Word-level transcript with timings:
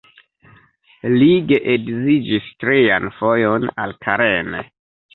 Li 1.19 1.27
geedziĝis 1.51 2.49
trian 2.65 3.09
fojon, 3.21 3.71
al 3.87 3.99
Karen. 4.09 4.63